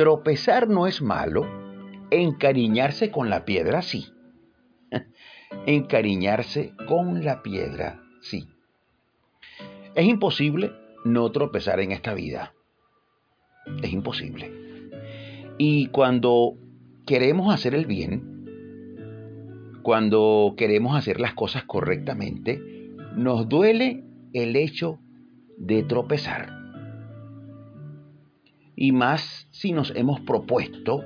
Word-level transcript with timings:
tropezar 0.00 0.66
no 0.66 0.86
es 0.86 1.02
malo, 1.02 1.46
encariñarse 2.10 3.10
con 3.10 3.28
la 3.28 3.44
piedra 3.44 3.82
sí. 3.82 4.06
encariñarse 5.66 6.72
con 6.88 7.22
la 7.22 7.42
piedra 7.42 8.00
sí. 8.22 8.48
Es 9.94 10.06
imposible 10.06 10.72
no 11.04 11.30
tropezar 11.32 11.80
en 11.80 11.92
esta 11.92 12.14
vida. 12.14 12.54
Es 13.82 13.92
imposible. 13.92 14.50
Y 15.58 15.88
cuando 15.88 16.56
queremos 17.04 17.52
hacer 17.52 17.74
el 17.74 17.84
bien, 17.84 18.46
cuando 19.82 20.54
queremos 20.56 20.96
hacer 20.96 21.20
las 21.20 21.34
cosas 21.34 21.64
correctamente, 21.64 22.90
nos 23.16 23.50
duele 23.50 24.02
el 24.32 24.56
hecho 24.56 24.98
de 25.58 25.82
tropezar. 25.82 26.59
Y 28.80 28.92
más 28.92 29.46
si 29.50 29.72
nos 29.72 29.92
hemos 29.94 30.20
propuesto 30.20 31.04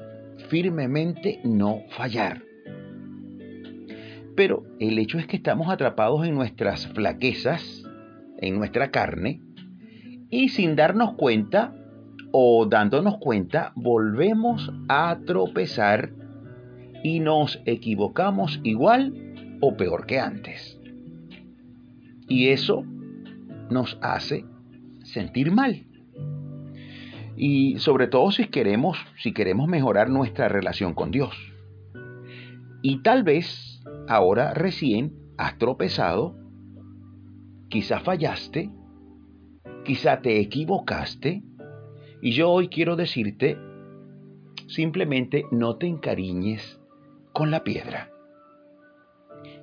firmemente 0.49 1.41
no 1.43 1.81
fallar. 1.91 2.45
Pero 4.37 4.63
el 4.79 4.97
hecho 5.01 5.19
es 5.19 5.27
que 5.27 5.37
estamos 5.37 5.69
atrapados 5.69 6.25
en 6.25 6.37
nuestras 6.37 6.87
flaquezas, 6.87 7.83
en 8.39 8.59
nuestra 8.59 8.93
carne, 8.93 9.41
y 10.31 10.51
sin 10.51 10.77
darnos 10.77 11.15
cuenta 11.15 11.75
o 12.31 12.65
dándonos 12.67 13.19
cuenta, 13.19 13.73
volvemos 13.75 14.73
a 14.89 15.19
tropezar 15.27 16.13
y 17.03 17.19
nos 17.19 17.61
equivocamos 17.67 18.61
igual 18.63 19.59
o 19.61 19.77
peor 19.77 20.07
que 20.07 20.21
antes. 20.21 20.79
Y 22.29 22.51
eso 22.51 22.85
nos 23.69 23.99
hace 24.01 24.45
sentir 25.03 25.51
mal. 25.51 25.87
Y 27.37 27.79
sobre 27.79 28.07
todo 28.07 28.31
si 28.31 28.47
queremos, 28.47 28.97
si 29.19 29.33
queremos 29.33 29.69
mejorar 29.69 30.09
nuestra 30.09 30.49
relación 30.49 30.95
con 30.95 31.11
Dios. 31.11 31.35
Y 32.83 33.03
tal 33.03 33.23
vez 33.23 33.83
ahora 34.09 34.55
recién 34.55 35.15
has 35.37 35.59
tropezado, 35.59 36.37
quizá 37.69 38.01
fallaste, 38.01 38.71
quizá 39.85 40.21
te 40.21 40.39
equivocaste, 40.41 41.43
y 42.21 42.33
yo 42.33 42.51
hoy 42.51 42.69
quiero 42.69 42.97
decirte, 42.97 43.59
simplemente 44.67 45.45
no 45.51 45.77
te 45.77 45.87
encariñes 45.87 46.81
con 47.33 47.51
la 47.51 47.65
piedra. 47.65 48.11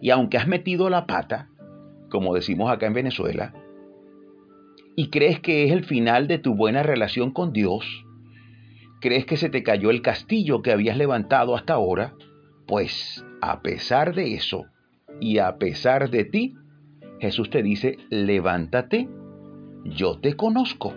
Y 0.01 0.09
aunque 0.09 0.37
has 0.37 0.47
metido 0.47 0.89
la 0.89 1.05
pata, 1.05 1.49
como 2.09 2.33
decimos 2.33 2.69
acá 2.69 2.87
en 2.87 2.93
Venezuela, 2.93 3.53
y 5.01 5.09
crees 5.09 5.39
que 5.39 5.65
es 5.65 5.71
el 5.71 5.83
final 5.83 6.27
de 6.27 6.37
tu 6.37 6.53
buena 6.53 6.83
relación 6.83 7.31
con 7.31 7.53
Dios, 7.53 8.05
crees 8.99 9.25
que 9.25 9.35
se 9.35 9.49
te 9.49 9.63
cayó 9.63 9.89
el 9.89 10.03
castillo 10.03 10.61
que 10.61 10.71
habías 10.71 10.95
levantado 10.95 11.55
hasta 11.55 11.73
ahora, 11.73 12.13
pues 12.67 13.25
a 13.41 13.63
pesar 13.63 14.13
de 14.13 14.35
eso 14.35 14.65
y 15.19 15.39
a 15.39 15.57
pesar 15.57 16.11
de 16.11 16.23
ti, 16.23 16.53
Jesús 17.19 17.49
te 17.49 17.63
dice, 17.63 17.97
levántate, 18.11 19.09
yo 19.85 20.19
te 20.19 20.35
conozco. 20.35 20.93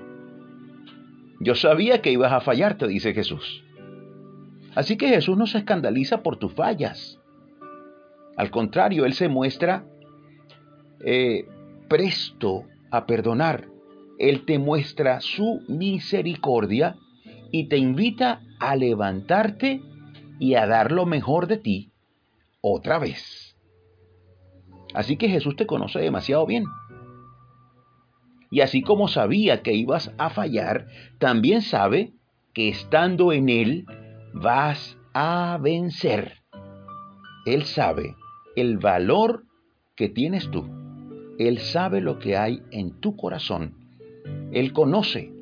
Yo 1.40 1.54
sabía 1.54 2.02
que 2.02 2.12
ibas 2.12 2.34
a 2.34 2.42
fallar, 2.42 2.76
te 2.76 2.86
dice 2.86 3.14
Jesús. 3.14 3.64
Así 4.74 4.98
que 4.98 5.08
Jesús 5.08 5.38
no 5.38 5.46
se 5.46 5.56
escandaliza 5.56 6.22
por 6.22 6.36
tus 6.36 6.52
fallas. 6.52 7.18
Al 8.36 8.50
contrario, 8.50 9.06
Él 9.06 9.14
se 9.14 9.28
muestra 9.28 9.86
eh, 11.00 11.46
presto 11.88 12.64
a 12.90 13.06
perdonar. 13.06 13.72
Él 14.18 14.44
te 14.44 14.58
muestra 14.58 15.20
su 15.20 15.62
misericordia 15.68 16.96
y 17.50 17.68
te 17.68 17.78
invita 17.78 18.42
a 18.60 18.76
levantarte 18.76 19.82
y 20.38 20.54
a 20.54 20.66
dar 20.66 20.92
lo 20.92 21.06
mejor 21.06 21.46
de 21.46 21.58
ti 21.58 21.92
otra 22.60 22.98
vez. 22.98 23.56
Así 24.94 25.16
que 25.16 25.28
Jesús 25.28 25.56
te 25.56 25.66
conoce 25.66 26.00
demasiado 26.00 26.46
bien. 26.46 26.64
Y 28.50 28.60
así 28.60 28.82
como 28.82 29.08
sabía 29.08 29.62
que 29.62 29.72
ibas 29.72 30.14
a 30.16 30.30
fallar, 30.30 30.86
también 31.18 31.62
sabe 31.62 32.12
que 32.54 32.68
estando 32.68 33.32
en 33.32 33.48
Él 33.48 33.86
vas 34.32 34.96
a 35.12 35.58
vencer. 35.60 36.44
Él 37.46 37.64
sabe 37.64 38.14
el 38.56 38.78
valor 38.78 39.44
que 39.96 40.08
tienes 40.08 40.50
tú. 40.50 40.68
Él 41.38 41.58
sabe 41.58 42.00
lo 42.00 42.18
que 42.20 42.36
hay 42.36 42.62
en 42.70 43.00
tu 43.00 43.16
corazón. 43.16 43.83
Él 44.54 44.72
conoce 44.72 45.32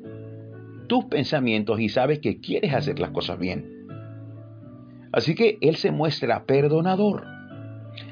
tus 0.87 1.05
pensamientos 1.05 1.79
y 1.79 1.89
sabe 1.89 2.19
que 2.19 2.41
quieres 2.41 2.73
hacer 2.73 2.99
las 2.99 3.11
cosas 3.11 3.39
bien. 3.39 3.87
Así 5.11 5.35
que 5.35 5.59
Él 5.61 5.75
se 5.75 5.91
muestra 5.91 6.45
perdonador 6.45 7.23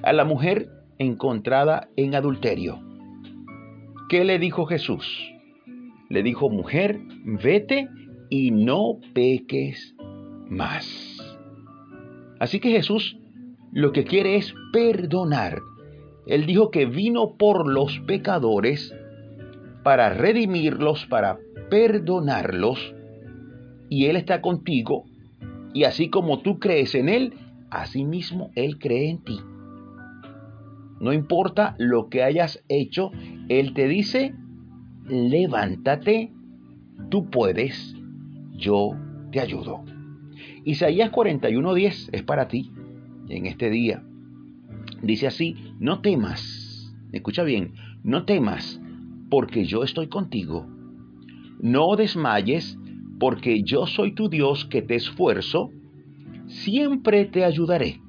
a 0.03 0.13
la 0.13 0.23
mujer 0.23 0.69
encontrada 0.99 1.89
en 1.95 2.15
adulterio. 2.15 2.79
¿Qué 4.07 4.23
le 4.23 4.37
dijo 4.39 4.65
Jesús? 4.65 5.33
Le 6.09 6.21
dijo, 6.21 6.49
mujer, 6.49 6.99
vete 7.23 7.89
y 8.29 8.51
no 8.51 8.99
peques 9.13 9.95
más. 10.47 11.17
Así 12.39 12.59
que 12.59 12.71
Jesús 12.71 13.17
lo 13.71 13.91
que 13.91 14.03
quiere 14.03 14.35
es 14.35 14.53
perdonar. 14.71 15.61
Él 16.27 16.45
dijo 16.45 16.69
que 16.69 16.85
vino 16.85 17.37
por 17.37 17.67
los 17.67 17.99
pecadores 18.01 18.93
para 19.83 20.09
redimirlos, 20.09 21.05
para 21.05 21.39
perdonarlos. 21.69 22.93
Y 23.89 24.05
Él 24.05 24.15
está 24.15 24.41
contigo. 24.41 25.05
Y 25.73 25.83
así 25.85 26.09
como 26.09 26.39
tú 26.41 26.59
crees 26.59 26.95
en 26.95 27.09
Él, 27.09 27.33
así 27.69 28.03
mismo 28.03 28.51
Él 28.55 28.77
cree 28.79 29.09
en 29.09 29.23
ti. 29.23 29.39
No 30.99 31.13
importa 31.13 31.75
lo 31.79 32.09
que 32.09 32.23
hayas 32.23 32.63
hecho, 32.67 33.11
Él 33.49 33.73
te 33.73 33.87
dice, 33.87 34.35
levántate, 35.07 36.31
tú 37.09 37.29
puedes, 37.29 37.95
yo 38.55 38.91
te 39.31 39.39
ayudo. 39.39 39.83
Isaías 40.63 41.11
41:10 41.11 42.09
es 42.11 42.23
para 42.23 42.47
ti 42.47 42.71
en 43.29 43.45
este 43.47 43.69
día. 43.69 44.03
Dice 45.01 45.27
así, 45.27 45.55
no 45.79 46.01
temas, 46.01 46.93
escucha 47.11 47.43
bien, 47.43 47.73
no 48.03 48.25
temas 48.25 48.80
porque 49.31 49.65
yo 49.65 49.83
estoy 49.83 50.07
contigo. 50.07 50.67
No 51.59 51.95
desmayes 51.95 52.77
porque 53.19 53.63
yo 53.63 53.87
soy 53.87 54.13
tu 54.13 54.29
Dios 54.29 54.65
que 54.65 54.83
te 54.83 54.93
esfuerzo, 54.93 55.71
siempre 56.45 57.25
te 57.25 57.43
ayudaré. 57.43 57.99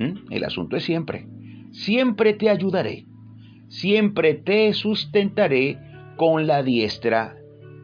¿Mm? 0.00 0.32
El 0.32 0.44
asunto 0.44 0.76
es 0.76 0.82
siempre 0.82 1.28
siempre 1.72 2.34
te 2.34 2.50
ayudaré, 2.50 3.06
siempre 3.68 4.34
te 4.34 4.72
sustentaré 4.74 5.78
con 6.16 6.46
la 6.46 6.62
diestra 6.62 7.36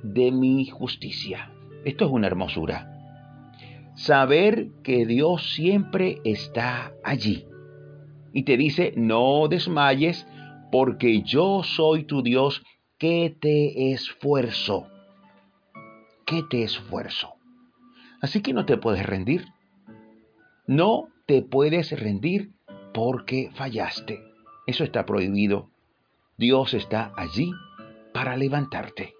de 0.03 0.31
mi 0.31 0.67
justicia. 0.67 1.51
Esto 1.85 2.05
es 2.05 2.11
una 2.11 2.27
hermosura. 2.27 2.93
Saber 3.95 4.69
que 4.85 5.07
Dios 5.07 5.55
siempre 5.55 6.21
está 6.25 6.93
allí. 7.03 7.47
Y 8.33 8.45
te 8.45 8.57
dice, 8.57 8.93
no 8.97 9.49
desmayes, 9.49 10.27
porque 10.71 11.23
yo 11.23 11.63
soy 11.63 12.05
tu 12.05 12.23
Dios 12.23 12.63
que 12.99 13.37
te 13.41 13.93
esfuerzo. 13.93 14.87
Que 16.27 16.43
te 16.43 16.63
esfuerzo. 16.63 17.35
Así 18.21 18.43
que 18.43 18.53
no 18.53 18.67
te 18.67 18.77
puedes 18.77 19.05
rendir. 19.07 19.47
No 20.67 21.09
te 21.27 21.43
puedes 21.43 21.99
rendir 21.99 22.53
porque 22.93 23.51
fallaste. 23.55 24.21
Eso 24.67 24.85
está 24.85 25.07
prohibido. 25.07 25.71
Dios 26.37 26.75
está 26.75 27.13
allí 27.17 27.51
para 28.13 28.37
levantarte. 28.37 29.15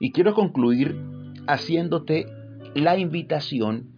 Y 0.00 0.12
quiero 0.12 0.34
concluir 0.34 0.96
haciéndote 1.46 2.26
la 2.74 2.98
invitación 2.98 3.92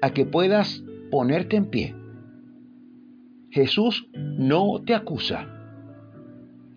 a 0.00 0.10
que 0.10 0.24
puedas 0.24 0.82
ponerte 1.10 1.56
en 1.56 1.66
pie. 1.66 1.94
Jesús 3.50 4.08
no 4.14 4.82
te 4.84 4.94
acusa. 4.94 5.61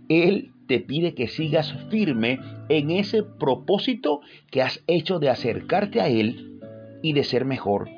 Él 0.09 0.51
te 0.67 0.79
pide 0.79 1.13
que 1.13 1.27
sigas 1.27 1.73
firme 1.89 2.39
en 2.69 2.91
ese 2.91 3.23
propósito 3.23 4.21
que 4.51 4.61
has 4.61 4.83
hecho 4.87 5.19
de 5.19 5.29
acercarte 5.29 6.01
a 6.01 6.07
Él 6.07 6.59
y 7.01 7.13
de 7.13 7.23
ser 7.23 7.45
mejor 7.45 7.89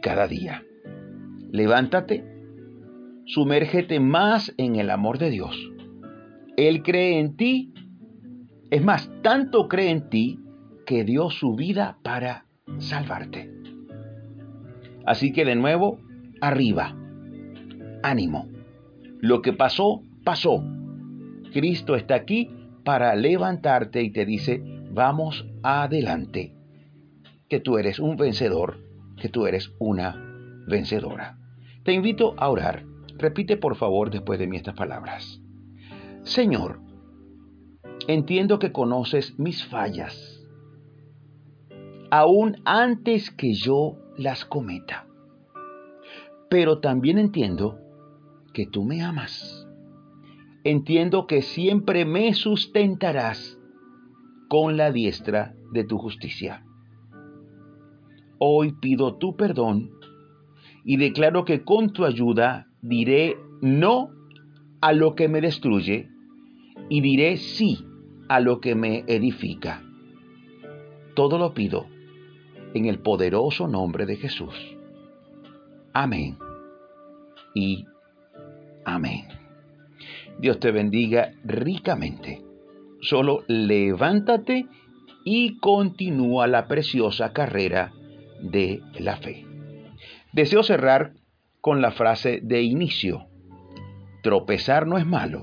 cada 0.00 0.28
día. 0.28 0.62
Levántate 1.50 2.34
sumérgete 3.26 4.00
más 4.00 4.54
en 4.58 4.76
el 4.76 4.90
amor 4.90 5.18
de 5.18 5.30
Dios. 5.30 5.56
Él 6.56 6.82
cree 6.82 7.18
en 7.18 7.36
ti, 7.36 7.72
es 8.70 8.82
más, 8.82 9.10
tanto 9.22 9.68
cree 9.68 9.90
en 9.90 10.08
ti 10.08 10.40
que 10.86 11.04
dio 11.04 11.30
su 11.30 11.54
vida 11.54 11.98
para 12.02 12.46
salvarte. 12.78 13.50
Así 15.06 15.32
que 15.32 15.44
de 15.44 15.56
nuevo, 15.56 15.98
arriba, 16.40 16.96
ánimo. 18.02 18.48
Lo 19.20 19.42
que 19.42 19.52
pasó, 19.52 20.02
pasó. 20.24 20.62
Cristo 21.54 21.94
está 21.94 22.16
aquí 22.16 22.50
para 22.84 23.14
levantarte 23.14 24.02
y 24.02 24.10
te 24.10 24.26
dice, 24.26 24.60
vamos 24.90 25.46
adelante. 25.62 26.52
que 27.48 27.60
tú 27.60 27.78
eres 27.78 28.00
un 28.00 28.16
vencedor, 28.16 28.78
que 29.16 29.28
tú 29.28 29.46
eres 29.46 29.72
una 29.78 30.16
vencedora. 30.66 31.38
Te 31.84 31.92
invito 31.92 32.34
a 32.38 32.48
orar. 32.48 32.84
Repite 33.16 33.56
por 33.56 33.76
favor 33.76 34.10
después 34.10 34.40
de 34.40 34.48
mí 34.48 34.56
estas 34.56 34.74
palabras. 34.74 35.40
Señor, 36.24 36.80
entiendo 38.08 38.58
que 38.58 38.72
conoces 38.72 39.38
mis 39.38 39.64
fallas, 39.64 40.44
aún 42.10 42.56
antes 42.64 43.30
que 43.30 43.54
yo 43.54 43.98
las 44.16 44.44
cometa. 44.44 45.06
Pero 46.50 46.80
también 46.80 47.18
entiendo 47.18 47.78
que 48.52 48.66
tú 48.66 48.84
me 48.84 49.02
amas. 49.02 49.63
Entiendo 50.64 51.26
que 51.26 51.42
siempre 51.42 52.06
me 52.06 52.32
sustentarás 52.32 53.58
con 54.48 54.78
la 54.78 54.90
diestra 54.92 55.54
de 55.72 55.84
tu 55.84 55.98
justicia. 55.98 56.64
Hoy 58.38 58.72
pido 58.72 59.16
tu 59.16 59.36
perdón 59.36 59.90
y 60.84 60.96
declaro 60.96 61.44
que 61.44 61.64
con 61.64 61.92
tu 61.92 62.06
ayuda 62.06 62.68
diré 62.80 63.36
no 63.60 64.10
a 64.80 64.92
lo 64.92 65.14
que 65.14 65.28
me 65.28 65.42
destruye 65.42 66.08
y 66.88 67.00
diré 67.02 67.36
sí 67.36 67.86
a 68.28 68.40
lo 68.40 68.60
que 68.60 68.74
me 68.74 69.04
edifica. 69.06 69.82
Todo 71.14 71.38
lo 71.38 71.52
pido 71.52 71.86
en 72.72 72.86
el 72.86 73.00
poderoso 73.00 73.68
nombre 73.68 74.06
de 74.06 74.16
Jesús. 74.16 74.54
Amén 75.92 76.38
y 77.54 77.84
amén. 78.84 79.43
Dios 80.38 80.60
te 80.60 80.70
bendiga 80.70 81.32
ricamente. 81.44 82.42
Solo 83.00 83.44
levántate 83.48 84.66
y 85.24 85.58
continúa 85.58 86.46
la 86.46 86.68
preciosa 86.68 87.32
carrera 87.32 87.92
de 88.40 88.82
la 88.98 89.16
fe. 89.16 89.46
Deseo 90.32 90.62
cerrar 90.62 91.14
con 91.60 91.80
la 91.80 91.92
frase 91.92 92.40
de 92.42 92.62
inicio. 92.62 93.26
Tropezar 94.22 94.86
no 94.86 94.98
es 94.98 95.06
malo, 95.06 95.42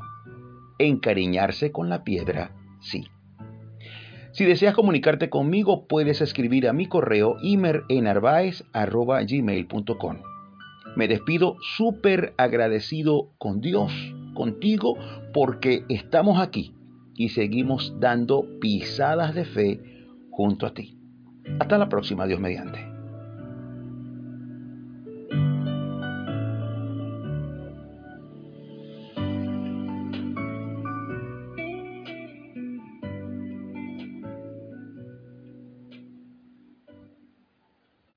encariñarse 0.79 1.71
con 1.71 1.89
la 1.89 2.03
piedra 2.03 2.51
sí. 2.81 3.05
Si 4.33 4.44
deseas 4.45 4.73
comunicarte 4.73 5.29
conmigo, 5.29 5.87
puedes 5.87 6.21
escribir 6.21 6.67
a 6.67 6.73
mi 6.73 6.87
correo 6.87 7.37
imerenarvaez.gmail.com. 7.41 10.17
Me 10.95 11.07
despido 11.07 11.55
súper 11.75 12.33
agradecido 12.37 13.29
con 13.37 13.61
Dios, 13.61 13.94
contigo, 14.33 14.98
porque 15.33 15.83
estamos 15.89 16.39
aquí 16.39 16.74
y 17.16 17.30
seguimos 17.30 17.95
dando 18.00 18.45
pisadas 18.60 19.36
de 19.36 19.45
fe 19.45 19.80
junto 20.31 20.66
a 20.66 20.74
ti. 20.74 20.98
Hasta 21.60 21.78
la 21.78 21.89
próxima, 21.89 22.25
Dios 22.25 22.39
mediante. 22.39 22.90